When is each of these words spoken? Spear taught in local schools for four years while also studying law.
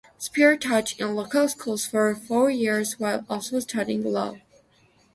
Spear 0.17 0.57
taught 0.57 0.99
in 0.99 1.13
local 1.13 1.47
schools 1.47 1.85
for 1.85 2.15
four 2.15 2.49
years 2.49 2.99
while 2.99 3.23
also 3.29 3.59
studying 3.59 4.03
law. 4.03 4.33